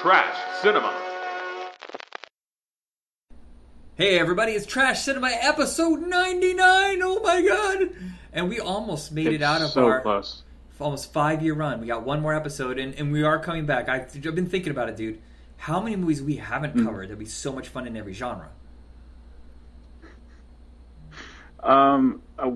[0.00, 0.94] Trash Cinema.
[3.96, 7.00] Hey everybody, it's Trash Cinema episode 99.
[7.02, 7.90] Oh my god.
[8.32, 10.42] And we almost made it out of so our close.
[10.80, 11.80] almost 5-year run.
[11.80, 13.88] We got one more episode and, and we are coming back.
[13.88, 15.20] I've, I've been thinking about it, dude.
[15.58, 16.86] How many movies we haven't Hmm.
[16.86, 18.48] covered that'd be so much fun in every genre?
[21.62, 22.52] Um, uh,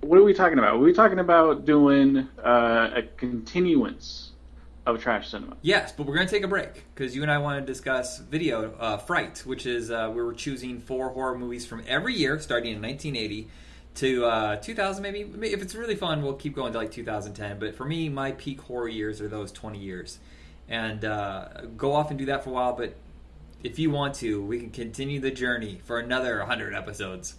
[0.00, 0.76] what are we talking about?
[0.76, 4.30] Are we talking about doing uh, a continuance
[4.86, 5.56] of trash cinema?
[5.62, 8.18] Yes, but we're going to take a break because you and I want to discuss
[8.18, 12.38] Video uh, Fright, which is uh, we were choosing four horror movies from every year,
[12.38, 13.48] starting in 1980
[13.96, 15.02] to uh, 2000.
[15.02, 15.20] Maybe
[15.52, 17.58] if it's really fun, we'll keep going to like 2010.
[17.58, 20.18] But for me, my peak horror years are those 20 years,
[20.68, 22.72] and uh, go off and do that for a while.
[22.74, 22.94] But
[23.62, 27.36] if you want to, we can continue the journey for another 100 episodes.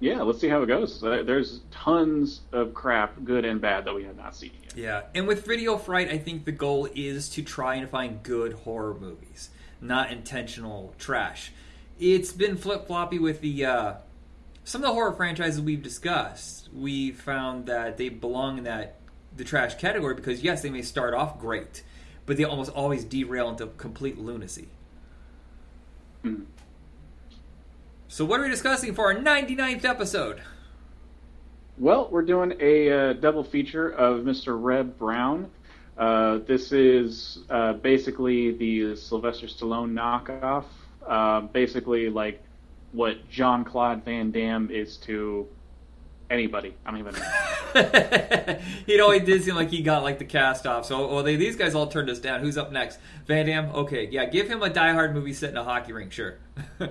[0.00, 1.00] Yeah, let's see how it goes.
[1.00, 4.76] There's tons of crap, good and bad, that we have not seen yet.
[4.76, 8.52] Yeah, and with Video Fright, I think the goal is to try and find good
[8.52, 11.52] horror movies, not intentional trash.
[11.98, 13.94] It's been flip floppy with the uh,
[14.62, 16.68] some of the horror franchises we've discussed.
[16.72, 19.00] We found that they belong in that
[19.36, 21.82] the trash category because yes, they may start off great,
[22.24, 24.68] but they almost always derail into complete lunacy.
[26.24, 26.44] Mm.
[28.10, 30.40] So, what are we discussing for our 99th episode?
[31.76, 34.56] Well, we're doing a uh, double feature of Mr.
[34.60, 35.50] Reb Brown.
[35.98, 40.64] Uh, this is uh, basically the Sylvester Stallone knockoff.
[41.06, 42.42] Uh, basically, like
[42.92, 45.46] what Jean Claude Van Damme is to
[46.30, 46.74] anybody.
[46.86, 48.58] I don't even know.
[48.86, 50.86] He'd always did seem like he got like the cast off.
[50.86, 52.40] So, well, they, these guys all turned us down.
[52.40, 52.98] Who's up next?
[53.26, 53.66] Van Damme.
[53.74, 56.10] Okay, yeah, give him a Die Hard movie set in a hockey rink.
[56.10, 56.38] Sure.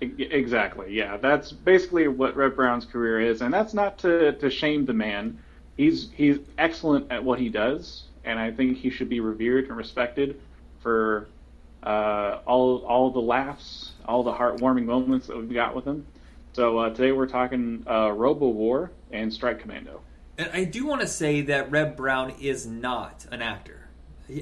[0.00, 0.92] Exactly.
[0.92, 4.92] Yeah, that's basically what Reb Brown's career is, and that's not to, to shame the
[4.92, 5.38] man.
[5.76, 9.76] He's he's excellent at what he does, and I think he should be revered and
[9.76, 10.40] respected
[10.82, 11.28] for
[11.82, 16.06] uh, all all the laughs, all the heartwarming moments that we've got with him.
[16.52, 20.00] So uh, today we're talking uh, Robo War and Strike Commando.
[20.38, 23.88] and I do want to say that Reb Brown is not an actor.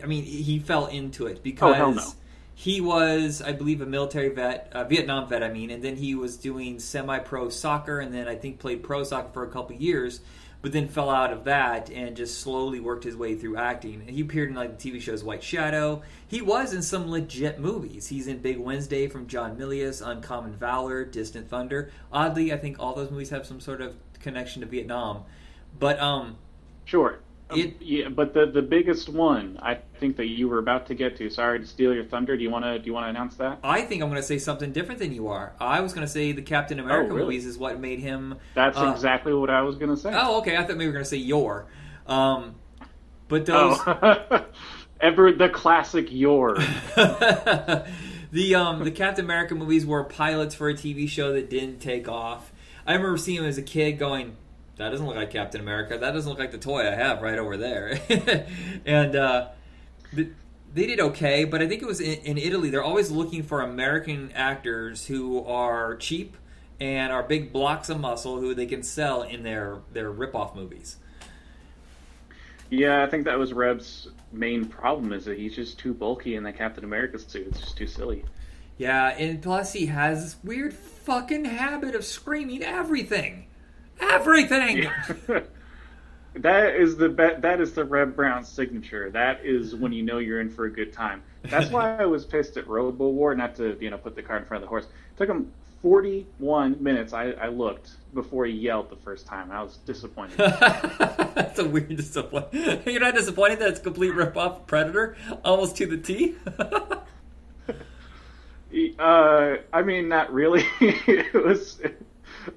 [0.03, 2.09] I mean, he fell into it because Oh, hell no.
[2.55, 5.43] He was, I believe, a military vet, a Vietnam vet.
[5.43, 9.05] I mean, and then he was doing semi-pro soccer, and then I think played pro
[9.05, 10.21] soccer for a couple years,
[10.63, 14.01] but then fell out of that and just slowly worked his way through acting.
[14.07, 16.03] He appeared in like the TV shows White Shadow.
[16.27, 18.09] He was in some legit movies.
[18.09, 21.91] He's in Big Wednesday from John Milius, Uncommon Valor, Distant Thunder.
[22.13, 25.25] Oddly, I think all those movies have some sort of connection to Vietnam.
[25.79, 26.39] But um,
[26.85, 27.21] Sure.
[27.55, 30.95] Um, It- yeah, but the the biggest one I think that you were about to
[30.95, 31.31] get to.
[31.31, 32.37] Sorry to steal your thunder.
[32.37, 33.59] Do you want to do you want to announce that?
[33.63, 35.55] I think I'm going to say something different than you are.
[35.61, 37.27] I was going to say the Captain America really?
[37.27, 38.37] movies is what made him.
[38.55, 40.13] That's uh, exactly what I was going to say.
[40.15, 40.57] Oh, okay.
[40.57, 41.67] I thought maybe we were going to say Yor.
[42.07, 42.57] Um,
[43.29, 43.79] but those.
[43.87, 44.47] Oh,
[45.01, 46.55] ever the classic Yor.
[48.33, 52.09] the um the Captain America movies were pilots for a TV show that didn't take
[52.09, 52.53] off.
[52.87, 54.37] I remember seeing him as a kid going,
[54.77, 55.99] "That doesn't look like Captain America.
[55.99, 57.99] That doesn't look like the toy I have right over there."
[58.87, 59.49] and uh,
[60.13, 60.31] the,
[60.73, 62.71] they did okay, but I think it was in, in Italy.
[62.71, 66.37] They're always looking for American actors who are cheap
[66.81, 70.97] and are big blocks of muscle who they can sell in their their ripoff movies.
[72.71, 76.43] Yeah, I think that was Reb's main problem is that he's just too bulky in
[76.45, 77.47] that Captain America suit.
[77.47, 78.25] It's just too silly.
[78.79, 83.47] Yeah, and plus he has this weird fucking habit of screaming everything.
[84.01, 84.89] Everything!
[86.35, 89.11] that is the be- that is the Reb Brown signature.
[89.11, 91.23] That is when you know you're in for a good time.
[91.43, 93.35] That's why I was pissed at Robo War.
[93.35, 94.85] Not to you know put the cart in front of the horse.
[94.85, 95.53] It took him
[95.85, 97.13] 41 minutes.
[97.13, 99.51] I, I looked before he yelled the first time.
[99.53, 100.39] I was disappointed.
[100.39, 102.87] That's a weird disappointment.
[102.87, 106.37] You're not disappointed that it's a complete rip off Predator, almost to the T.
[108.99, 110.65] Uh, I mean, not really.
[110.81, 111.81] it was.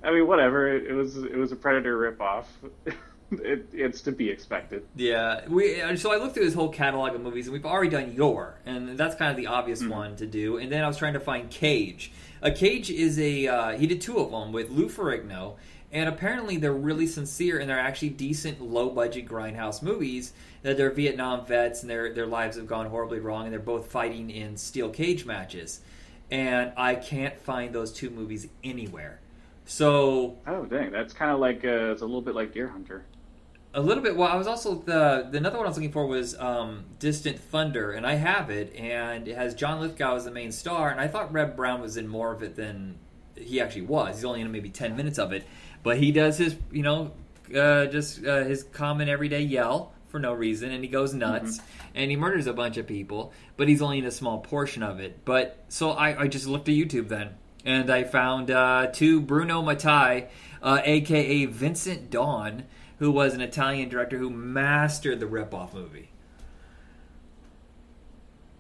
[0.03, 0.67] I mean, whatever.
[0.67, 1.17] It, was.
[1.17, 2.45] It was a Predator ripoff.
[3.29, 4.85] It, it's to be expected.
[4.95, 5.81] yeah, we.
[5.81, 8.57] uh, So I looked through his whole catalog of movies, and we've already done Yor,
[8.65, 10.55] and that's kind of the obvious one to do.
[10.55, 12.13] And then I was trying to find Cage.
[12.41, 13.47] A Cage is a.
[13.47, 15.55] Uh, he did two of them with Lou Ferrigno,
[15.91, 20.31] and apparently they're really sincere and they're actually decent, low budget grindhouse movies.
[20.61, 23.91] That they're Vietnam vets and their their lives have gone horribly wrong, and they're both
[23.91, 25.81] fighting in steel cage matches.
[26.31, 29.19] And I can't find those two movies anywhere.
[29.67, 33.05] So Oh dang, that's kind of like uh, it's a little bit like Deer Hunter.
[33.73, 34.15] A little bit.
[34.15, 37.39] Well, I was also the the another one I was looking for was um, Distant
[37.39, 40.99] Thunder, and I have it, and it has John Lithgow as the main star, and
[40.99, 42.97] I thought Reb Brown was in more of it than
[43.35, 44.15] he actually was.
[44.15, 45.45] He's only in maybe ten minutes of it,
[45.83, 47.11] but he does his you know
[47.55, 51.59] uh, just uh, his common everyday yell for for no reason, and he goes nuts
[51.93, 54.99] and he murders a bunch of people, but he's only in a small portion of
[54.99, 55.23] it.
[55.25, 59.61] But so I, I just looked at YouTube then, and I found uh, two Bruno
[59.61, 60.29] Mattei,
[60.61, 62.63] uh, aka Vincent Dawn,
[62.99, 66.09] who was an Italian director who mastered the ripoff movie.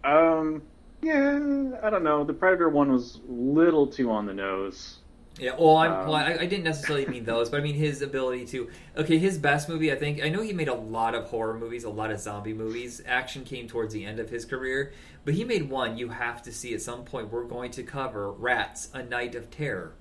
[0.03, 0.61] Um,
[1.01, 1.39] yeah,
[1.83, 2.23] I don't know.
[2.23, 4.97] The Predator one was little too on the nose.
[5.39, 8.01] Yeah, well, I'm, Um, well I, I didn't necessarily mean those, but I mean his
[8.01, 8.69] ability to.
[8.97, 10.23] Okay, his best movie, I think.
[10.23, 13.01] I know he made a lot of horror movies, a lot of zombie movies.
[13.05, 14.93] Action came towards the end of his career,
[15.25, 17.31] but he made one you have to see at some point.
[17.31, 19.93] We're going to cover Rats: A Night of Terror.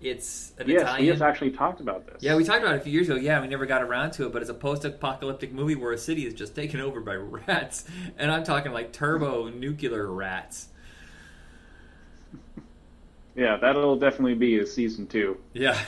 [0.00, 1.02] It's an Yes, Italian.
[1.02, 2.22] we have actually talked about this.
[2.22, 3.18] Yeah, we talked about it a few years ago.
[3.18, 6.24] Yeah, we never got around to it, but it's a post-apocalyptic movie where a city
[6.24, 7.14] is just taken over by
[7.48, 7.84] rats,
[8.16, 10.68] and I'm talking like turbo nuclear rats.
[13.38, 15.78] Yeah, that'll definitely be a season two Yeah.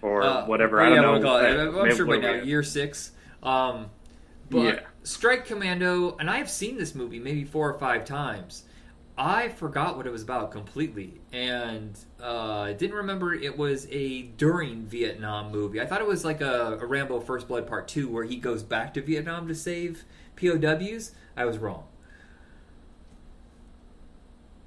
[0.00, 0.80] or Uh, whatever.
[0.80, 1.12] I don't yeah, know.
[1.12, 1.58] we'll call it.
[1.58, 3.12] I'm maybe sure by now, year six.
[3.42, 3.90] Um,
[4.50, 4.80] but Yeah.
[5.02, 8.64] Strike Commando, and I've seen this movie maybe four or five times.
[9.18, 14.86] I forgot what it was about completely, and uh, didn't remember it was a during
[14.86, 15.80] Vietnam movie.
[15.80, 18.62] I thought it was like a, a Rambo First Blood Part Two, where he goes
[18.64, 20.04] back to Vietnam to save
[20.36, 21.12] POWs.
[21.36, 21.84] I was wrong.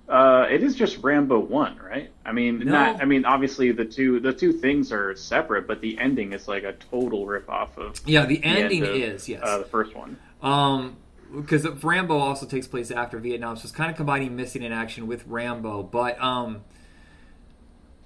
[0.07, 2.09] Uh, it is just Rambo one, right?
[2.25, 2.71] I mean, No.
[2.71, 3.01] not.
[3.01, 6.63] I mean, obviously the two the two things are separate, but the ending is like
[6.63, 9.41] a total rip off of Yeah, the the end ending of, is yes.
[9.43, 10.17] uh, the first one.
[10.41, 10.95] Um,
[11.35, 15.07] because Rambo also takes place after Vietnam, so it's kind of combining Missing in Action
[15.07, 15.83] with Rambo.
[15.83, 16.61] But um,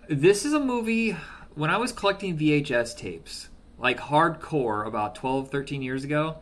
[0.09, 1.15] this is a movie.
[1.53, 6.37] When I was collecting VHS tapes, like hardcore, about 12, 13 years ago,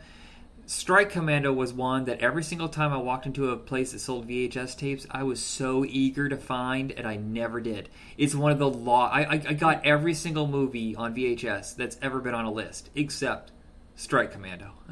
[0.70, 4.28] Strike Commando was one that every single time I walked into a place that sold
[4.28, 7.90] VHS tapes, I was so eager to find, and I never did.
[8.20, 9.10] It's one of the law.
[9.10, 12.92] I, I, I got every single movie on VHS that's ever been on a list,
[12.94, 13.52] except
[13.96, 14.70] Strike Commando.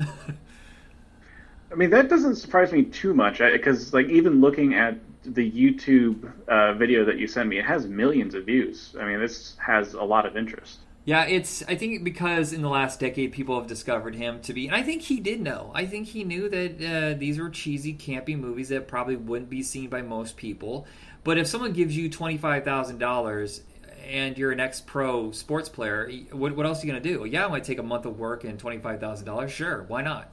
[1.72, 6.34] I mean, that doesn't surprise me too much because, like, even looking at the YouTube
[6.48, 8.96] uh, video that you sent me, it has millions of views.
[9.00, 10.80] I mean, this has a lot of interest.
[11.08, 11.64] Yeah, it's.
[11.70, 14.84] I think because in the last decade, people have discovered him to be, and I
[14.84, 15.72] think he did know.
[15.74, 19.64] I think he knew that uh, these were cheesy, campy movies that probably wouldn't be
[19.64, 20.86] seen by most people.
[21.24, 23.62] But if someone gives you twenty five thousand dollars
[24.06, 27.24] and you're an ex pro sports player, what, what else are you gonna do?
[27.24, 29.50] Yeah, I might take a month of work and twenty five thousand dollars.
[29.50, 30.30] Sure, why not?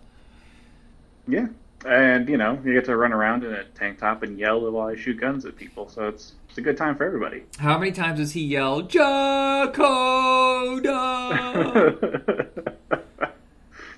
[1.28, 1.46] Yeah,
[1.84, 4.88] and you know, you get to run around in a tank top and yell while
[4.88, 7.42] I shoot guns at people, so it's it's a good time for everybody.
[7.58, 9.72] How many times does he yell, Jakoda?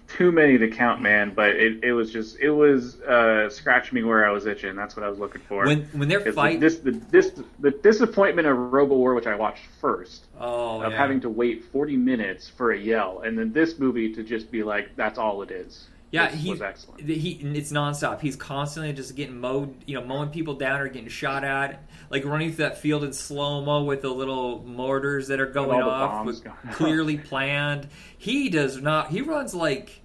[0.09, 1.35] Too many to count, man.
[1.35, 4.75] But it, it was just it was uh, scratch me where I was itching.
[4.75, 5.67] That's what I was looking for.
[5.67, 9.67] when when they're fighting, the, the, dis, the disappointment of Robo War, which I watched
[9.81, 10.99] first, oh of yeah.
[10.99, 14.62] having to wait 40 minutes for a yell, and then this movie to just be
[14.62, 15.88] like, that's all it is.
[16.11, 17.00] Yeah, was, he was excellent.
[17.00, 18.20] He it's nonstop.
[18.20, 22.25] He's constantly just getting mowed, you know, mowing people down or getting shot at, like
[22.25, 26.25] running through that field in slow mo with the little mortars that are going off,
[26.25, 27.88] going clearly planned.
[28.17, 29.11] He does not.
[29.11, 30.03] He runs like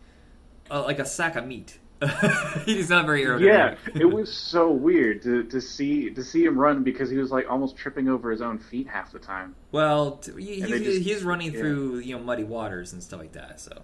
[0.70, 1.78] uh, like a sack of meat.
[2.66, 6.84] He's not very Yeah, it was so weird to, to see to see him run
[6.84, 9.56] because he was like almost tripping over his own feet half the time.
[9.72, 11.60] well, he, he's, just- he's running yeah.
[11.60, 13.62] through you know muddy waters and stuff like that.
[13.62, 13.84] So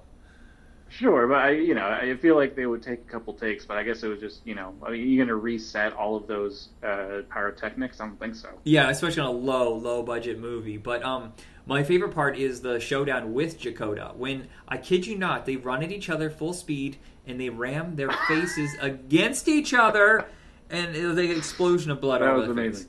[0.89, 3.77] Sure, but I you know I feel like they would take a couple takes, but
[3.77, 6.70] I guess it was just you know I mean you're gonna reset all of those
[6.84, 8.00] uh, pyrotechnics.
[8.00, 8.50] I don't think so.
[8.63, 10.77] Yeah, especially on a low, low budget movie.
[10.77, 11.34] But um,
[11.65, 14.15] my favorite part is the showdown with Jakoda.
[14.15, 17.96] When I kid you not, they run at each other full speed and they ram
[17.98, 20.25] their faces against each other,
[20.70, 22.86] and it was an explosion of blood That was amazing.
[22.86, 22.88] face.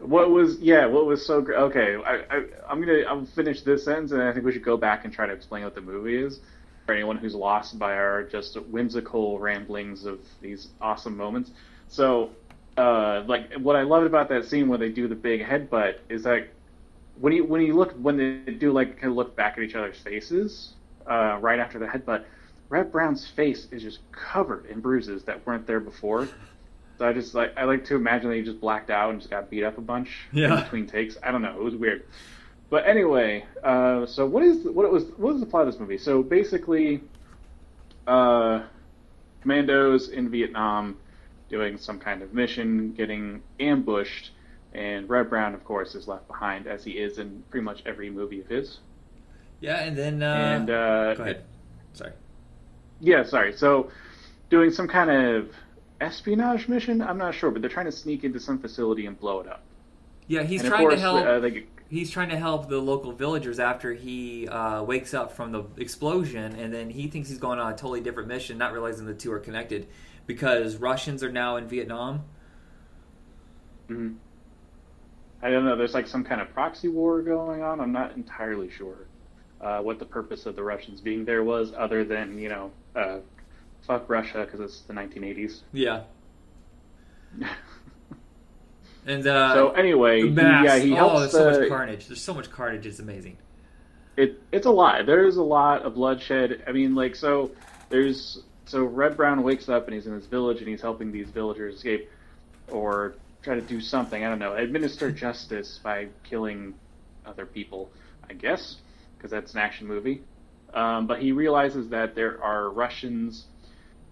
[0.00, 0.86] What was yeah?
[0.86, 1.58] What was so great?
[1.58, 4.78] Okay, I, I I'm gonna I'll finish this sentence, and I think we should go
[4.78, 6.40] back and try to explain what the movie is
[6.86, 11.50] for anyone who's lost by our just whimsical ramblings of these awesome moments.
[11.88, 12.30] So,
[12.76, 16.22] uh, like what I loved about that scene where they do the big headbutt is
[16.24, 16.48] that
[17.20, 19.74] when you when you look when they do like kind of look back at each
[19.74, 20.70] other's faces
[21.06, 22.24] uh, right after the headbutt,
[22.68, 26.28] Reb Brown's face is just covered in bruises that weren't there before.
[26.98, 29.30] So I just like I like to imagine that he just blacked out and just
[29.30, 30.56] got beat up a bunch Yeah.
[30.58, 31.16] in between takes.
[31.22, 32.04] I don't know, it was weird.
[32.70, 35.80] But anyway, uh, so what is what it was what was the plot of this
[35.80, 35.98] movie?
[35.98, 37.02] So basically,
[38.06, 38.62] uh,
[39.42, 40.96] commandos in Vietnam
[41.48, 44.30] doing some kind of mission, getting ambushed,
[44.72, 48.08] and Reb Brown, of course, is left behind as he is in pretty much every
[48.08, 48.78] movie of his.
[49.60, 51.44] Yeah, and then uh, and uh, go ahead.
[51.92, 52.12] Sorry.
[53.00, 53.52] yeah, sorry.
[53.52, 53.90] So,
[54.48, 55.50] doing some kind of
[56.00, 57.02] espionage mission.
[57.02, 59.64] I'm not sure, but they're trying to sneak into some facility and blow it up.
[60.30, 61.26] Yeah, he's and trying course, to help.
[61.26, 61.48] Uh,
[61.88, 66.54] he's trying to help the local villagers after he uh, wakes up from the explosion,
[66.54, 69.32] and then he thinks he's going on a totally different mission, not realizing the two
[69.32, 69.88] are connected
[70.28, 72.22] because Russians are now in Vietnam.
[73.88, 74.18] mhm.
[75.42, 75.74] I don't know.
[75.74, 77.80] There's like some kind of proxy war going on.
[77.80, 79.08] I'm not entirely sure
[79.60, 83.18] uh, what the purpose of the Russians being there was, other than you know, uh,
[83.84, 85.62] fuck Russia because it's the 1980s.
[85.72, 86.02] Yeah,
[89.06, 91.32] and uh, so anyway, the he, yeah, he oh, helps.
[91.32, 92.06] there's so much carnage.
[92.06, 92.86] There's so much carnage.
[92.86, 93.38] It's amazing.
[94.16, 95.06] it it's a lot.
[95.06, 96.62] There's a lot of bloodshed.
[96.66, 97.50] I mean, like so
[97.88, 101.28] there's so Reb Brown wakes up and he's in this village and he's helping these
[101.28, 102.10] villagers escape
[102.68, 104.24] or try to do something.
[104.24, 106.74] I don't know, administer justice by killing
[107.26, 107.90] other people.
[108.28, 108.76] I guess
[109.16, 110.22] because that's an action movie.
[110.72, 113.46] Um, but he realizes that there are Russians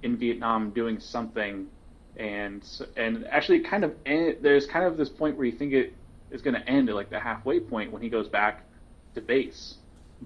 [0.02, 1.68] in Vietnam doing something,
[2.18, 2.64] and
[2.96, 5.94] and actually kind of end, there's kind of this point where you think it
[6.30, 8.64] is going to end at like the halfway point when he goes back
[9.14, 9.74] to base.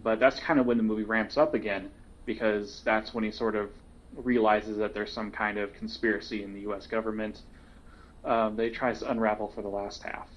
[0.03, 1.91] But that's kind of when the movie ramps up again
[2.25, 3.71] because that's when he sort of
[4.17, 6.87] realizes that there's some kind of conspiracy in the U.S.
[6.87, 7.41] government
[8.25, 10.29] um, he tries to unravel for the last half.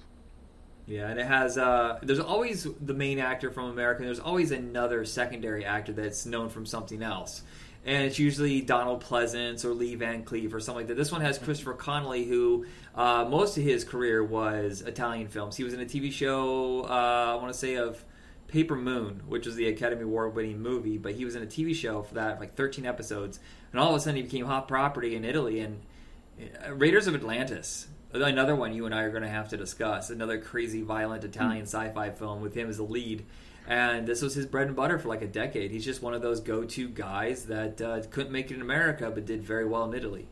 [0.86, 1.58] Yeah, and it has.
[1.58, 3.98] Uh, there's always the main actor from America.
[4.00, 7.42] and There's always another secondary actor that's known from something else,
[7.86, 10.96] and it's usually Donald Pleasence or Lee Van Cleef or something like that.
[10.96, 12.66] This one has Christopher Connelly, who
[12.96, 15.56] uh, most of his career was Italian films.
[15.56, 16.82] He was in a TV show.
[16.82, 18.04] Uh, I want to say of
[18.48, 22.02] Paper Moon, which was the Academy Award-winning movie, but he was in a TV show
[22.02, 23.38] for that, like 13 episodes,
[23.70, 25.80] and all of a sudden he became hot property in Italy and
[26.66, 27.86] uh, Raiders of Atlantis.
[28.12, 30.10] Another one you and I are going to have to discuss.
[30.10, 33.26] Another crazy, violent Italian sci-fi film with him as the lead,
[33.66, 35.70] and this was his bread and butter for like a decade.
[35.70, 39.26] He's just one of those go-to guys that uh, couldn't make it in America, but
[39.26, 40.28] did very well in Italy.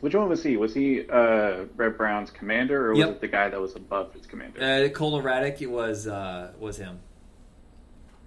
[0.00, 0.56] Which one was he?
[0.56, 4.26] Was he uh, Reb Brown's commander, or was it the guy that was above his
[4.26, 4.62] commander?
[4.62, 7.00] Uh, Cole Raddick, it was uh, was him.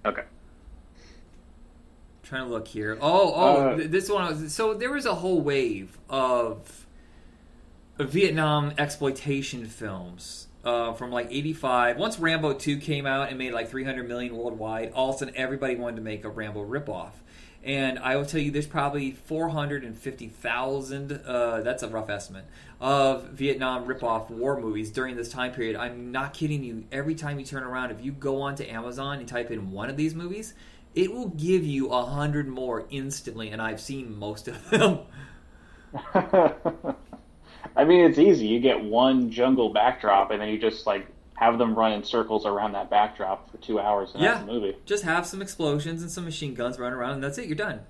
[0.06, 0.24] okay.
[2.24, 2.98] trying to look here.
[3.00, 4.42] Oh, oh, Uh, this one.
[4.42, 6.88] Was, so there was a whole wave of,
[8.00, 11.98] of Vietnam exploitation films uh, from like '85.
[11.98, 15.34] Once Rambo 2 came out and made like 300 million worldwide, all of a sudden
[15.38, 17.12] everybody wanted to make a Rambo ripoff.
[17.64, 22.46] And I will tell you, there's probably 450,000, uh, that's a rough estimate,
[22.80, 25.76] of Vietnam ripoff war movies during this time period.
[25.76, 26.86] I'm not kidding you.
[26.92, 29.98] Every time you turn around, if you go onto Amazon and type in one of
[29.98, 30.54] these movies,
[30.96, 35.00] it will give you a hundred more instantly, and I've seen most of them.
[37.78, 38.48] I mean, it's easy.
[38.48, 42.46] You get one jungle backdrop, and then you just like have them run in circles
[42.48, 44.46] around that backdrop for two hours, and that's Yeah.
[44.46, 44.76] the movie.
[44.86, 47.46] Just have some explosions and some machine guns run around, and that's it.
[47.46, 47.82] You're done.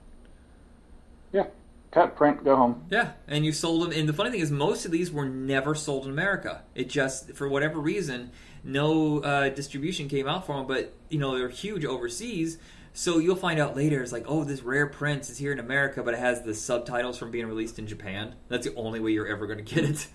[1.32, 1.46] Yeah.
[1.92, 2.84] Cut, print, go home.
[2.90, 3.92] Yeah, and you sold them.
[3.98, 6.64] And the funny thing is, most of these were never sold in America.
[6.76, 8.32] It just, for whatever reason,
[8.64, 10.68] no uh, distribution came out for them.
[10.68, 12.58] But you know, they're huge overseas.
[12.98, 14.02] So you'll find out later.
[14.02, 17.16] It's like, oh, this rare print is here in America, but it has the subtitles
[17.16, 18.34] from being released in Japan.
[18.48, 20.08] That's the only way you're ever going to get it.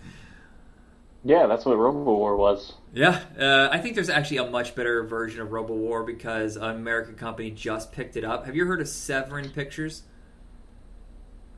[1.23, 2.73] Yeah, that's what Robo War was.
[2.93, 6.71] Yeah, uh, I think there's actually a much better version of Robo War because an
[6.71, 8.47] American company just picked it up.
[8.47, 10.03] Have you heard of Severin Pictures?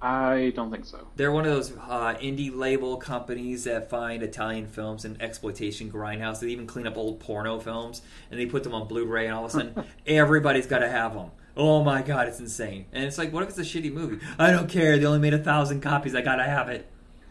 [0.04, 1.08] I don't think so.
[1.16, 6.40] They're one of those uh, indie label companies that find Italian films and exploitation grindhouse.
[6.40, 9.46] They even clean up old porno films and they put them on Blu-ray, and all
[9.46, 11.30] of a sudden everybody's got to have them.
[11.56, 12.84] Oh my god, it's insane!
[12.92, 14.23] And it's like, what if it's a shitty movie?
[14.38, 14.99] I don't care.
[14.99, 16.14] They only made a thousand copies.
[16.14, 16.87] I gotta have it.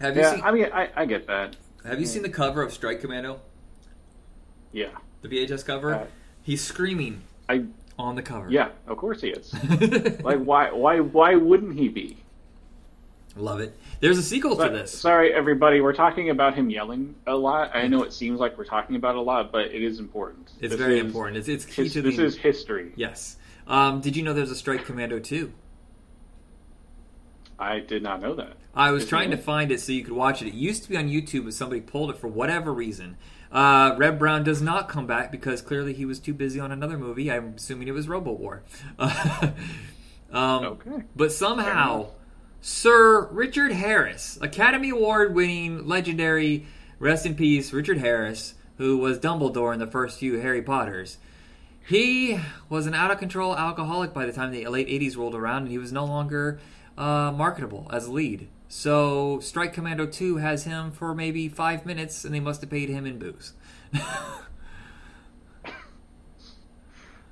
[0.00, 0.42] Have you yeah, seen?
[0.42, 1.54] I mean, I, I get that.
[1.84, 3.40] have you seen the cover of Strike Commando?
[4.72, 4.88] Yeah.
[5.20, 5.94] The VHS cover.
[5.94, 6.06] Uh,
[6.42, 7.64] He's screaming I
[7.98, 8.50] on the cover.
[8.50, 9.52] yeah, of course he is.
[10.22, 12.16] like, why why why wouldn't he be?
[13.34, 13.74] Love it.
[14.00, 14.92] There's a sequel But, to this.
[14.98, 15.80] Sorry, everybody.
[15.80, 17.70] We're talking about him yelling a lot.
[17.74, 20.50] I know it seems like we're talking about a lot, but it is important.
[20.60, 21.38] It's This very is- important.
[21.38, 22.24] It's, it's key his- to this the.
[22.26, 22.92] is history.
[22.94, 23.36] Yes.
[23.66, 25.50] Um, did you know there's a Strike Commando 2?
[27.62, 28.54] I did not know that.
[28.74, 30.48] I was Is trying to find it so you could watch it.
[30.48, 33.16] It used to be on YouTube, but somebody pulled it for whatever reason.
[33.52, 36.98] Uh, Reb Brown does not come back because clearly he was too busy on another
[36.98, 37.30] movie.
[37.30, 38.62] I'm assuming it was Robo War.
[38.98, 39.54] um,
[40.32, 41.02] Okay.
[41.14, 42.08] But somehow,
[42.60, 46.66] Sir Richard Harris, Academy Award winning, legendary,
[46.98, 51.18] rest in peace, Richard Harris, who was Dumbledore in the first few Harry Potters,
[51.86, 55.62] he was an out of control alcoholic by the time the late 80s rolled around,
[55.62, 56.60] and he was no longer
[56.98, 58.48] uh, marketable as lead.
[58.68, 62.88] So, Strike Commando 2 has him for maybe five minutes, and they must have paid
[62.88, 63.52] him in booze.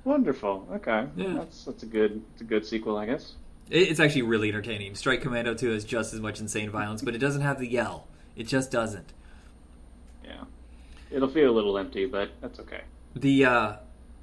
[0.03, 0.67] Wonderful.
[0.73, 1.05] Okay.
[1.15, 1.33] Yeah.
[1.35, 3.33] That's that's a good it's a good sequel, I guess.
[3.69, 4.95] It- It's actually really entertaining.
[4.95, 8.07] Strike Commando 2 has just as much insane violence, but it doesn't have the yell.
[8.35, 9.13] It just doesn't.
[10.23, 10.43] Yeah,
[11.11, 12.81] it'll feel a little empty, but that's okay.
[13.15, 13.75] The uh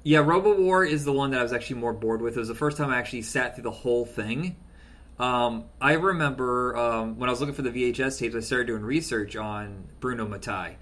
[0.03, 2.35] yeah, Robo War is the one that I was actually more bored with.
[2.35, 4.55] It was the first time I actually sat through the whole thing.
[5.19, 8.83] Um, I remember um, when I was looking for the VHS tapes, I started doing
[8.83, 10.77] research on Bruno Mattei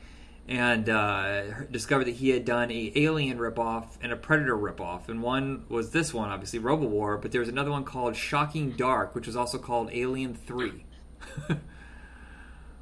[0.47, 5.09] and uh, discovered that he had done a Alien ripoff and a Predator ripoff.
[5.09, 8.71] And one was this one, obviously Robo War, but there was another one called Shocking
[8.71, 10.85] Dark, which was also called Alien Three.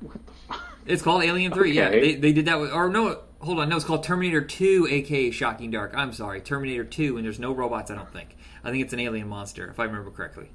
[0.01, 0.61] What the fuck?
[0.85, 1.71] It's called Alien Three.
[1.71, 2.59] Yeah, they, they did that.
[2.59, 3.69] With, or no, hold on.
[3.69, 5.93] No, it's called Terminator Two, aka Shocking Dark.
[5.95, 7.89] I'm sorry, Terminator Two, and there's no robots.
[7.89, 8.37] I don't think.
[8.63, 10.51] I think it's an alien monster, if I remember correctly.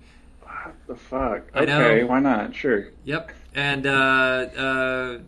[0.65, 1.51] What the fuck?
[1.55, 1.83] I know.
[1.83, 2.55] Okay, why not?
[2.55, 2.89] Sure.
[3.05, 3.33] Yep.
[3.55, 5.19] And uh, uh,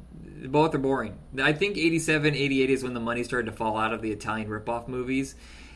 [0.46, 1.18] both are boring.
[1.40, 4.48] I think 87, 88 is when the money started to fall out of the Italian
[4.48, 5.34] ripoff movies,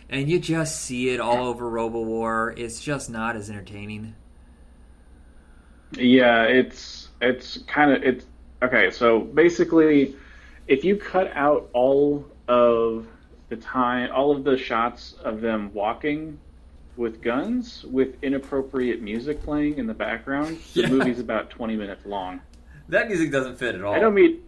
[0.09, 2.55] and you just see it all over Robo War.
[2.57, 4.15] It's just not as entertaining.
[5.93, 8.27] Yeah, it's it's kind of it's
[8.63, 8.91] okay.
[8.91, 10.17] So basically,
[10.67, 13.07] if you cut out all of
[13.49, 16.39] the time, all of the shots of them walking
[16.97, 20.89] with guns with inappropriate music playing in the background, the Yeah.
[20.89, 22.41] movie's about twenty minutes long.
[22.89, 23.95] That music doesn't fit at all.
[23.95, 24.43] I don't mean,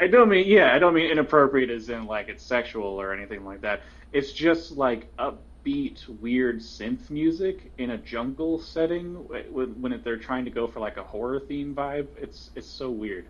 [0.00, 3.44] I don't mean, yeah, I don't mean inappropriate as in like it's sexual or anything
[3.44, 3.82] like that.
[4.12, 9.14] It's just like upbeat, weird synth music in a jungle setting
[9.50, 12.06] when, when they're trying to go for like a horror theme vibe.
[12.20, 13.26] It's it's so weird.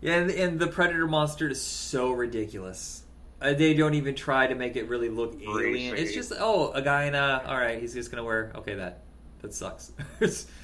[0.00, 3.04] Yeah, and, and the Predator monster is so ridiculous.
[3.40, 5.96] Uh, they don't even try to make it really look alien.
[5.96, 7.78] It's just oh, a guy in a all right.
[7.78, 8.74] He's just gonna wear okay.
[8.74, 9.02] That
[9.42, 9.92] that sucks.
[10.20, 10.46] It's-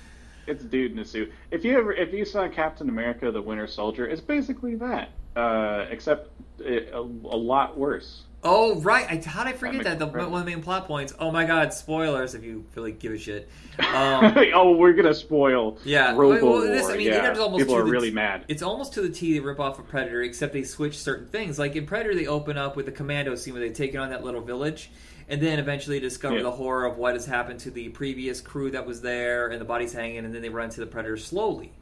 [0.46, 1.32] It's dude in a suit.
[1.50, 5.86] If you ever if you saw Captain America: The Winter Soldier, it's basically that, uh,
[5.88, 8.22] except it, a, a lot worse.
[8.44, 9.98] Oh right, I how did I forget That?
[9.98, 11.12] The, one of the main plot points.
[11.18, 13.48] Oh my god, spoilers if you really give a shit.
[13.78, 15.78] Um, oh, we're gonna spoil.
[15.84, 17.28] Yeah, Robo well, this- I mean, yeah.
[17.28, 18.44] it is almost people are really t- mad.
[18.48, 21.58] It's almost to the T they rip off of Predator, except they switch certain things.
[21.58, 24.10] Like in Predator, they open up with the commando scene where they take it on
[24.10, 24.90] that little village,
[25.28, 26.42] and then eventually discover Yeah.
[26.42, 29.64] the horror of what has happened to the previous crew that was there, and the
[29.64, 31.72] bodies hanging, and then they run to the Predator slowly.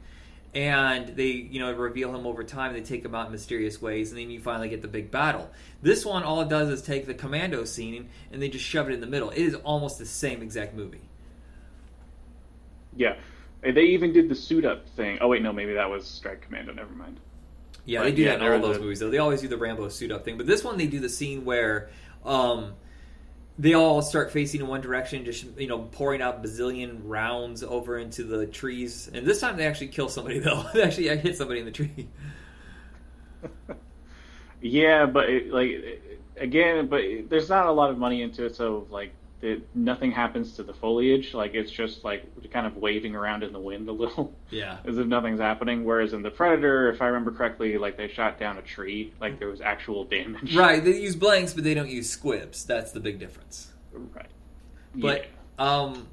[0.53, 2.73] And they, you know, reveal him over time.
[2.73, 5.49] They take him out in mysterious ways, and then you finally get the big battle.
[5.81, 8.93] This one, all it does is take the commando scene and they just shove it
[8.93, 9.29] in the middle.
[9.29, 11.01] It is almost the same exact movie.
[12.95, 13.15] Yeah.
[13.61, 15.19] They even did the suit up thing.
[15.21, 16.73] Oh wait, no, maybe that was Strike Commando.
[16.73, 17.19] Never mind.
[17.85, 18.99] Yeah, But, they do yeah, that in all those the- movies.
[18.99, 21.09] Though they always do the Rambo suit up thing, but this one they do the
[21.09, 21.89] scene where
[22.25, 22.73] um,
[23.61, 27.99] they all start facing in one direction, just you know, pouring out bazillion rounds over
[27.99, 29.07] into the trees.
[29.13, 30.65] And this time they actually kill somebody though.
[30.73, 32.09] they actually hit somebody in the tree.
[34.61, 36.03] Yeah, but it, like
[36.37, 40.11] again, but it- there's not a lot of money into it, so like it, nothing
[40.11, 41.33] happens to the foliage.
[41.33, 44.97] Like it's just like kind of waving around in the wind a little, Yeah, as
[44.97, 45.83] if nothing's happening.
[45.83, 49.39] Whereas in the Predator, if I remember correctly, like they shot down a tree, like
[49.39, 50.55] there was actual damage.
[50.55, 50.83] right.
[50.83, 52.65] They use blanks, but they don't use squibs.
[52.65, 53.71] That's the big difference.
[53.93, 54.29] Right.
[54.95, 55.25] But
[55.59, 55.65] Yeah.
[55.65, 56.07] um,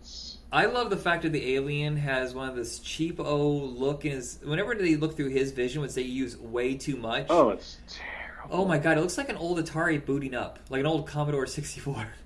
[0.50, 4.38] I love the fact that the alien has one of this cheapo look in his.
[4.42, 7.26] Whenever they look through his vision, would say you use way too much.
[7.28, 8.56] oh, it's terrible.
[8.56, 11.46] Oh my god, it looks like an old Atari booting up, like an old Commodore
[11.46, 12.08] 64.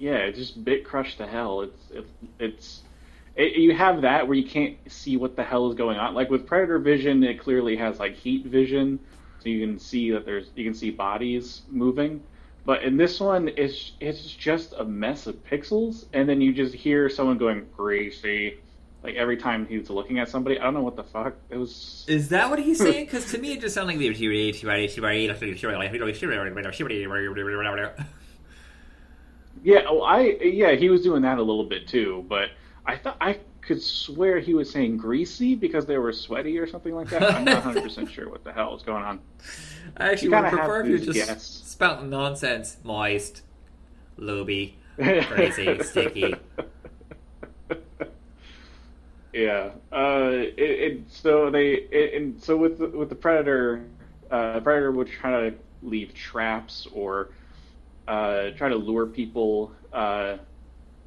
[0.00, 1.60] Yeah, it just bit crushed to hell.
[1.60, 2.06] It's it,
[2.38, 2.80] it's
[3.36, 6.14] it, you have that where you can't see what the hell is going on.
[6.14, 8.98] Like with Predator Vision, it clearly has like heat vision,
[9.40, 12.22] so you can see that there's you can see bodies moving.
[12.64, 16.74] But in this one, it's it's just a mess of pixels, and then you just
[16.74, 18.58] hear someone going greasy,
[19.02, 20.58] like every time he's looking at somebody.
[20.58, 22.06] I don't know what the fuck it was.
[22.08, 23.04] Is that what he's saying?
[23.04, 23.98] Because to me, it just sounded
[27.98, 28.16] like.
[29.62, 32.50] Yeah, oh, I yeah, he was doing that a little bit too, but
[32.86, 36.94] I thought I could swear he was saying greasy because they were sweaty or something
[36.94, 37.22] like that.
[37.22, 39.20] I'm not 100 percent sure what the hell is going on.
[39.96, 41.44] I actually would prefer if you just guess.
[41.44, 42.78] spouting nonsense.
[42.82, 43.42] Moist,
[44.16, 46.34] looby, crazy, sticky.
[49.32, 49.70] Yeah.
[49.92, 53.84] Uh, it, it so they it, and so with the, with the predator,
[54.30, 57.30] uh, the predator would try to leave traps or
[58.10, 60.36] uh, try to lure people uh,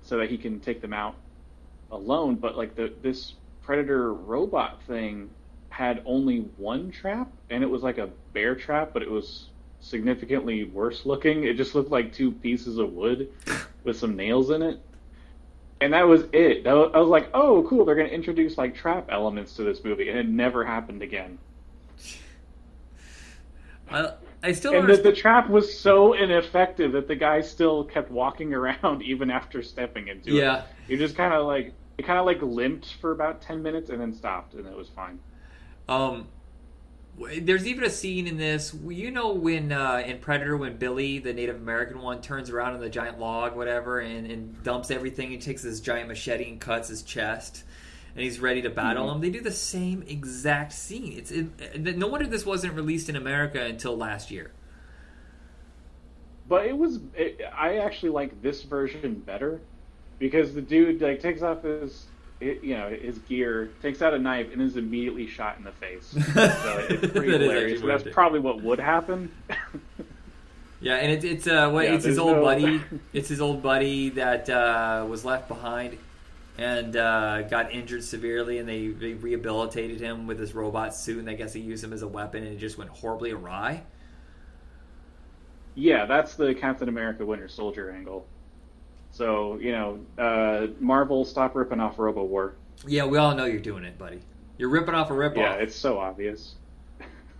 [0.02, 1.16] so that he can take them out
[1.92, 2.36] alone.
[2.36, 5.30] But like the this predator robot thing
[5.70, 9.50] had only one trap, and it was like a bear trap, but it was
[9.82, 11.44] significantly worse looking.
[11.44, 13.30] It just looked like two pieces of wood
[13.84, 14.80] with some nails in it
[15.82, 16.64] and that was it.
[16.64, 17.84] That was, I was like, "Oh, cool!
[17.84, 21.38] They're going to introduce like trap elements to this movie," and it never happened again.
[23.92, 28.12] I, I still And don't the, trap was so ineffective that the guy still kept
[28.12, 30.36] walking around even after stepping into it.
[30.36, 30.64] Yeah.
[30.88, 34.02] You're just kind of like, it kind of like limped for about ten minutes and
[34.02, 35.20] then stopped, and it was fine.
[35.88, 36.28] Um,
[37.42, 38.76] there's even a scene in this.
[38.88, 42.82] You know when uh, in Predator when Billy, the Native American one, turns around on
[42.82, 45.34] the giant log, whatever, and, and dumps everything.
[45.34, 47.64] and takes this giant machete and cuts his chest,
[48.16, 49.16] and he's ready to battle Mhm.
[49.16, 49.22] him.
[49.22, 51.14] They do the same exact scene.
[51.18, 54.52] It's it, no wonder this wasn't released in America until last year.
[56.48, 57.00] But it was.
[57.16, 59.62] It, I actually like this version better
[60.20, 62.06] because the dude like takes off his.
[62.42, 66.08] You know his gear, takes out a knife, and is immediately shot in the face.
[66.34, 67.82] so it's pretty That hilarious.
[67.82, 68.12] That's it.
[68.14, 69.32] probably what would happen.
[70.82, 72.82] Yeah, and it's it's uh what Yeah, it's his old no- buddy.
[73.14, 75.98] It's his old buddy that uh, was left behind
[76.58, 81.30] and uh, got injured severely, and they, they rehabilitated him with his robot suit, and
[81.30, 83.84] I guess they used him as a weapon, and it just went horribly awry.
[85.76, 88.28] Yeah, that's the Captain America Winter Soldier angle.
[89.12, 92.56] So you know, uh, Marvel, stop ripping off Robo War.
[92.88, 94.22] Yeah, we all know you're doing it, buddy.
[94.58, 95.38] You're ripping off a ripoff.
[95.38, 96.56] Yeah, it's so obvious.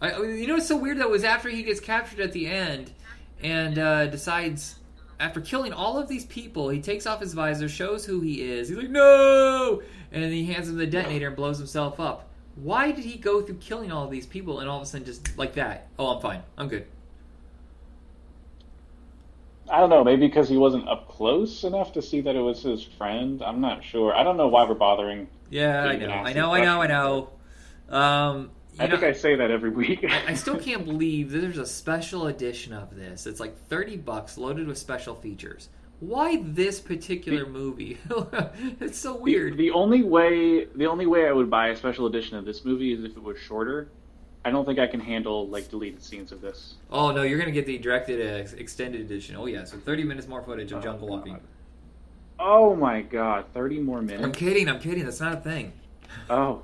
[0.00, 2.92] I, you know it's so weird though was after he gets captured at the end
[3.40, 4.74] and uh, decides
[5.22, 8.68] after killing all of these people, he takes off his visor, shows who he is.
[8.68, 9.80] He's like, "No!"
[10.10, 12.28] and then he hands him the detonator and blows himself up.
[12.56, 15.06] Why did he go through killing all of these people and all of a sudden
[15.06, 15.88] just like that?
[15.98, 16.42] Oh, I'm fine.
[16.58, 16.86] I'm good.
[19.70, 22.62] I don't know, maybe because he wasn't up close enough to see that it was
[22.62, 23.42] his friend.
[23.42, 24.12] I'm not sure.
[24.12, 25.28] I don't know why we're bothering.
[25.48, 26.14] Yeah, I Even know.
[26.14, 26.52] I know.
[26.52, 26.82] I know.
[26.82, 27.30] I know.
[27.96, 30.04] Um, I know, think I say that every week.
[30.04, 33.26] I, still can't believe there's a special edition of this.
[33.26, 35.68] It's like 30 bucks loaded with special features.
[36.00, 37.98] Why this particular movie?
[38.80, 39.56] it's so weird.
[39.56, 42.92] The only way, the only way I would buy a special edition of this movie
[42.92, 43.88] is if it was shorter.
[44.44, 46.74] I don't think I can handle like deleted scenes of this.
[46.90, 49.36] Oh no, you're gonna get the directed uh, extended edition.
[49.36, 51.38] Oh yeah, so 30 minutes more footage of jungle walking.
[52.40, 54.24] Oh my god, thirty more minutes.
[54.24, 54.68] I'm kidding.
[54.68, 55.04] I'm kidding.
[55.04, 55.72] That's not a thing.
[56.28, 56.62] Oh.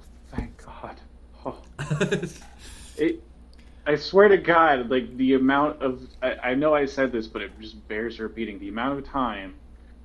[1.45, 1.57] Oh.
[2.97, 3.23] It,
[3.87, 7.43] I swear to God, like the amount of I, I know I said this, but
[7.43, 8.59] it just bears repeating.
[8.59, 9.55] The amount of time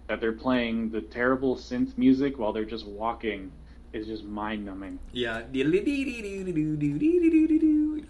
[0.08, 3.52] that they're playing the terrible synth music while they're just walking
[3.94, 5.00] is just mind numbing.
[5.12, 5.42] yeah.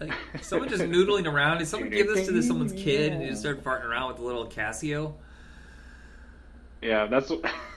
[0.00, 1.58] Like, someone just noodling around.
[1.58, 4.22] Did someone give this to this someone's kid and just start farting around with the
[4.24, 5.14] little Casio?
[6.82, 7.44] Yeah, that's what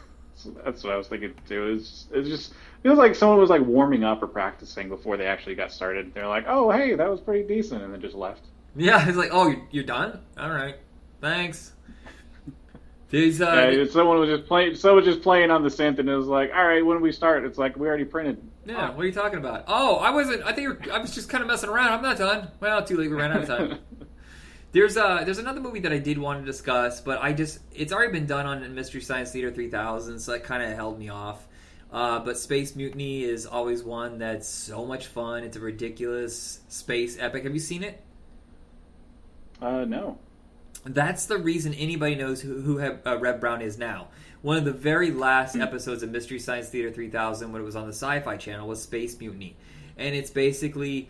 [0.63, 1.73] that's what I was thinking too.
[1.78, 5.56] It's it's just feels like someone was like warming up or practicing before they actually
[5.56, 6.13] got started.
[6.13, 8.41] They're like, oh hey, that was pretty decent, and then just left.
[8.76, 10.19] Yeah, it's like, oh, you're, done.
[10.38, 10.76] All right,
[11.19, 11.73] thanks.
[13.10, 14.76] These uh, Yeah, someone was just playing.
[14.76, 17.04] Someone was just playing on the synth, and it was like, all right, when do
[17.04, 17.45] we start?
[17.45, 18.41] It's like we already printed.
[18.65, 19.63] Yeah, what are you talking about?
[19.67, 20.43] Oh, I wasn't.
[20.43, 21.93] I think I was just kind of messing around.
[21.93, 22.50] I'm not done.
[22.60, 23.10] Well, too late.
[23.10, 23.80] We ran out of time.
[24.78, 27.92] There's uh there's another movie that I did want to discuss, but I just it's
[27.92, 31.48] already been done on Mystery Science Theater 3000, so that kind of held me off.
[31.92, 35.44] Uh, but Space Mutiny is always one that's so much fun.
[35.44, 37.46] It's a ridiculous space epic.
[37.46, 38.04] Have you seen it?
[39.60, 40.20] Uh, no.
[40.86, 44.10] That's the reason anybody knows who, who have, uh, Reb Brown is now.
[44.44, 47.88] One of the very last episodes of Mystery Science Theater 3000, when it was on
[47.88, 49.58] the Sci Fi Channel, was Space Mutiny.
[49.98, 51.10] And it's basically.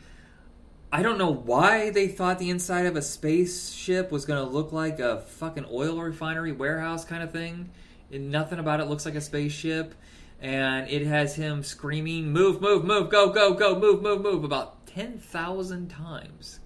[0.92, 4.72] I don't know why they thought the inside of a spaceship was going to look
[4.72, 7.70] like a fucking oil refinery warehouse kind of thing.
[8.12, 9.94] And nothing about it looks like a spaceship.
[10.40, 14.86] And it has him screaming, move, move, move, go, go, go, move, move, move, about
[14.88, 16.60] 10,000 times.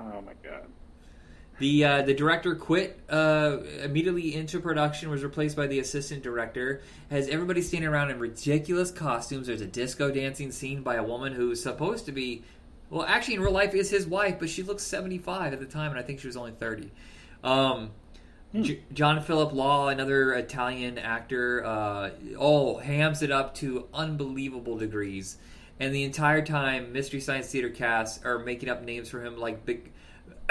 [0.00, 0.66] Oh my god.
[1.58, 6.82] The uh, the director quit uh, immediately into production, was replaced by the assistant director.
[7.10, 9.46] Has everybody standing around in ridiculous costumes.
[9.46, 12.42] There's a disco dancing scene by a woman who's supposed to be,
[12.92, 15.92] well, actually in real life is his wife, but she looks 75 at the time,
[15.92, 16.92] and I think she was only 30.
[17.42, 17.90] Um,
[18.54, 25.38] J- John Philip Law, another Italian actor, uh, oh, hams it up to unbelievable degrees.
[25.80, 29.64] And the entire time, Mystery Science Theater casts are making up names for him like
[29.64, 29.90] Big,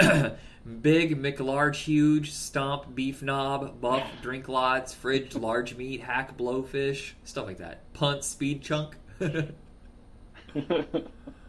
[0.00, 7.46] Big McLarge, Huge, Stomp, Beef Knob, Buff, Drink Lots, Fridge, Large Meat, Hack, Blowfish, stuff
[7.46, 7.92] like that.
[7.92, 8.96] Punt, Speed Chunk.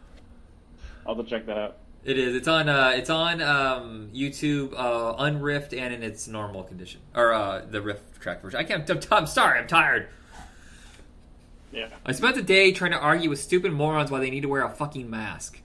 [1.04, 1.76] it I'll have to check that out.
[2.04, 2.34] is.
[2.34, 2.68] It's on.
[2.68, 7.80] Uh, it's on um, YouTube, uh, unriffed and in its normal condition, or uh, the
[7.80, 8.58] riff track version.
[8.60, 8.88] I can't.
[8.90, 9.58] I'm, I'm sorry.
[9.58, 10.08] I'm tired.
[11.72, 11.88] Yeah.
[12.06, 14.62] I spent the day trying to argue with stupid morons why they need to wear
[14.62, 15.60] a fucking mask.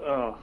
[0.00, 0.38] Oh.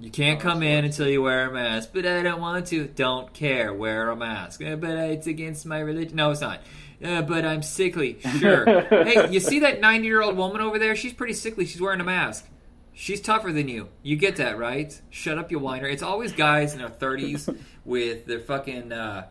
[0.00, 2.86] You can't Oh, come in until you wear a mask, but I don't want to.
[2.86, 3.72] Don't care.
[3.72, 4.62] Wear a mask.
[4.62, 6.16] "Uh, But it's against my religion.
[6.16, 6.60] No, it's not.
[7.02, 8.18] Uh, but I'm sickly.
[8.38, 8.64] Sure.
[8.90, 10.94] hey, you see that 90 year old woman over there?
[10.96, 11.64] She's pretty sickly.
[11.66, 12.46] She's wearing a mask.
[12.92, 13.88] She's tougher than you.
[14.02, 15.00] You get that, right?
[15.10, 15.86] Shut up, you whiner.
[15.88, 18.92] It's always guys in their 30s with their fucking.
[18.92, 19.26] Uh,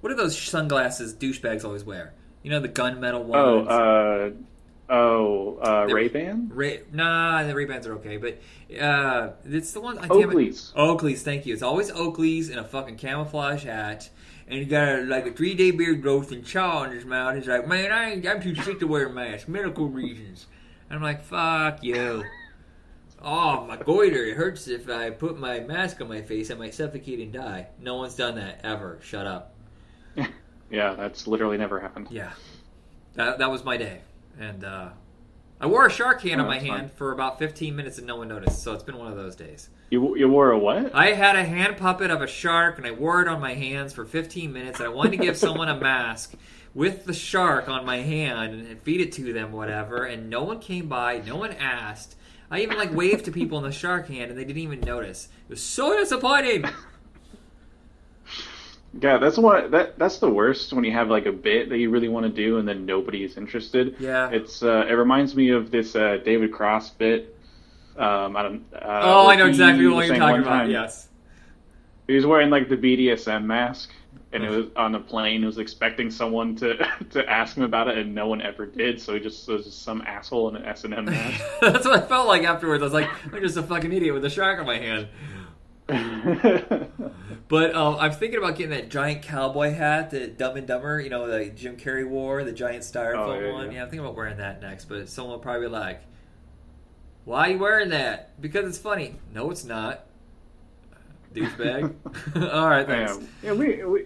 [0.00, 2.14] what are those sunglasses douchebags always wear?
[2.42, 3.68] You know the gunmetal Oh, ones.
[3.68, 4.30] uh,
[4.92, 6.50] oh, uh, Ray Ban.
[6.54, 8.38] Ray, nah, the Ray Bans are okay, but
[8.80, 9.98] uh, it's the one.
[9.98, 10.06] I.
[10.08, 10.72] Oakley's.
[10.76, 11.52] Oakley's, thank you.
[11.54, 14.08] It's always Oakley's in a fucking camouflage hat,
[14.46, 17.34] and he got a, like a three day beard growth and chaw on his mouth.
[17.34, 20.46] He's like, man, I ain't, I'm too sick to wear a mask, medical reasons.
[20.88, 22.22] And I'm like, fuck you.
[23.22, 26.50] Oh, my goiter, it hurts if I put my mask on my face.
[26.50, 27.66] I might suffocate and die.
[27.80, 28.98] No one's done that ever.
[29.02, 29.54] Shut up.
[30.70, 32.08] Yeah, that's literally never happened.
[32.10, 32.30] Yeah,
[33.14, 34.02] that that was my day,
[34.38, 34.90] and uh,
[35.58, 36.90] I wore a shark hand Oh, on my hand fun.
[36.96, 38.62] for about 15 minutes and no one noticed.
[38.62, 39.70] So it's been one of those days.
[39.90, 40.94] You you wore a what?
[40.94, 43.94] I had a hand puppet of a shark and I wore it on my hands
[43.94, 44.78] for 15 minutes.
[44.78, 46.34] And I wanted to give someone a mask
[46.74, 50.04] with the shark on my hand and feed it to them, whatever.
[50.04, 52.14] And no one came by, no one asked.
[52.50, 55.28] I even like waved to people in the shark hand and they didn't even notice.
[55.48, 56.64] It was so disappointing.
[59.00, 61.90] Yeah, that's what that that's the worst when you have like a bit that you
[61.90, 63.96] really want to do and then nobody is interested.
[64.00, 64.30] Yeah.
[64.30, 67.36] it's uh, it reminds me of this uh, David Cross bit.
[67.98, 68.64] Um, I don't.
[68.74, 70.50] Uh, oh, I know exactly what you're talking about.
[70.60, 71.08] time- Yes.
[72.06, 73.90] He was wearing like the BDSM mask,
[74.32, 75.40] and it was on a plane.
[75.40, 76.76] He was expecting someone to
[77.10, 79.00] to ask him about it, and no one ever did.
[79.00, 81.42] So he just was just some asshole in an S and M mask.
[81.60, 82.82] That's what I felt like afterwards.
[82.82, 85.08] I was like, I'm just a fucking idiot with a shark on my hand.
[87.48, 91.08] But um, I'm thinking about getting that giant cowboy hat that Dumb and Dumber, you
[91.08, 93.66] know, the Jim Carrey wore, the giant styrofoam Oh, yeah, one.
[93.70, 93.76] yeah.
[93.78, 94.84] Yeah, I'm thinking about wearing that next.
[94.84, 96.02] But someone will probably be like,
[97.24, 98.38] "Why are you wearing that?
[98.38, 100.04] Because it's funny." No, it's not.
[101.34, 101.94] Douchebag.
[102.52, 103.18] All right, thanks.
[103.42, 104.04] yeah, yeah, we, we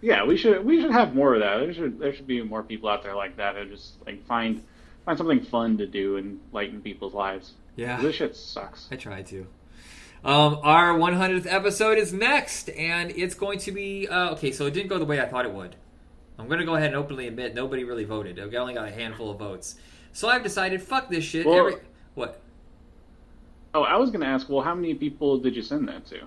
[0.00, 1.58] yeah we should we should have more of that.
[1.58, 4.62] There should there should be more people out there like that who just like find
[5.04, 7.52] find something fun to do and lighten people's lives.
[7.76, 8.00] Yeah.
[8.00, 8.88] This shit sucks.
[8.90, 9.46] I tried to.
[10.24, 14.52] Um, our 100th episode is next, and it's going to be uh, okay.
[14.52, 15.74] So it didn't go the way I thought it would.
[16.38, 18.38] I'm going to go ahead and openly admit nobody really voted.
[18.38, 19.76] I only got a handful of votes.
[20.12, 21.44] So I've decided, fuck this shit.
[21.46, 21.76] Well- Every
[22.14, 22.40] what?
[23.74, 24.48] Oh, I was gonna ask.
[24.48, 26.20] Well, how many people did you send that to?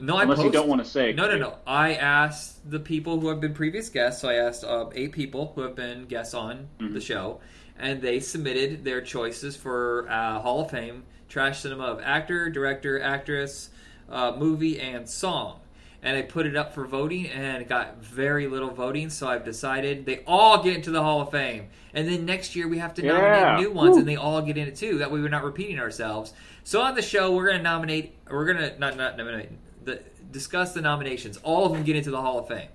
[0.00, 1.12] No, I Unless you don't want to say.
[1.12, 1.54] No, no, no.
[1.66, 4.20] I asked the people who have been previous guests.
[4.20, 6.94] So I asked uh, eight people who have been guests on Mm-hmm.
[6.94, 7.40] the show,
[7.78, 13.00] and they submitted their choices for uh, Hall of Fame trash cinema of actor, director,
[13.00, 13.70] actress,
[14.10, 15.58] uh, movie, and song.
[16.02, 19.08] And I put it up for voting, and it got very little voting.
[19.10, 22.68] So I've decided they all get into the Hall of Fame, and then next year
[22.68, 23.12] we have to Yeah.
[23.12, 23.98] nominate new ones, Woo.
[24.00, 24.98] and they all get in it too.
[24.98, 26.34] That way we're not repeating ourselves.
[26.64, 28.16] So on the show, we're going to nominate.
[28.28, 29.50] We're going to not not nominate.
[29.84, 31.36] The, discuss the nominations.
[31.38, 32.68] All of them get into the Hall of Fame.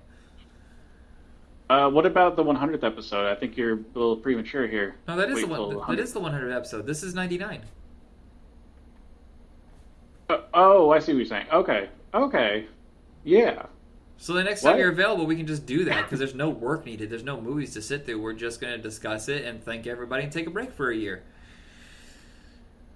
[1.68, 3.30] Uh, what about the 100th episode?
[3.30, 4.96] I think you're a little premature here.
[5.06, 5.68] No, that is Wait the one.
[5.70, 6.02] That 100.
[6.02, 6.86] is the 100 episode.
[6.86, 7.62] This is 99.
[10.28, 11.46] Uh, oh, I see what you're saying.
[11.52, 12.66] Okay, okay,
[13.24, 13.66] yeah.
[14.16, 16.84] So the next time you're available, we can just do that because there's no work
[16.84, 17.08] needed.
[17.08, 18.20] There's no movies to sit through.
[18.20, 20.96] We're just going to discuss it and thank everybody and take a break for a
[20.96, 21.22] year.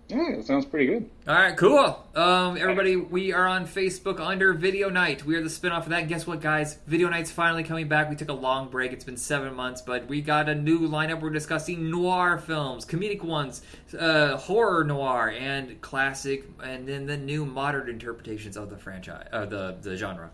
[0.09, 1.11] Yeah, that sounds pretty good.
[1.27, 2.07] All right, cool.
[2.15, 5.25] Um, everybody, we are on Facebook under Video Night.
[5.25, 6.09] We are the spinoff of that.
[6.09, 6.77] Guess what, guys?
[6.87, 8.11] Video Night's finally coming back.
[8.11, 8.93] We took a long break.
[8.93, 11.23] It's been seven months, but we got a new lineup.
[11.23, 13.63] We're discussing noir films, comedic ones,
[13.99, 19.47] uh, horror noir, and classic, and then the new modern interpretations of the franchise, uh,
[19.47, 20.31] the the genre.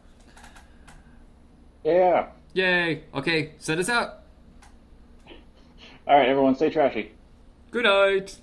[1.84, 2.26] Yeah.
[2.54, 3.04] Yay!
[3.14, 4.24] Okay, send us out.
[6.08, 7.12] All right, everyone, stay trashy.
[7.70, 8.36] Good night.